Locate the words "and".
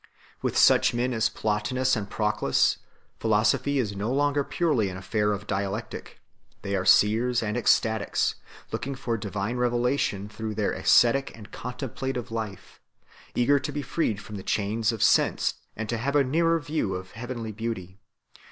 1.95-2.09, 7.43-7.55, 11.37-11.51, 15.75-15.87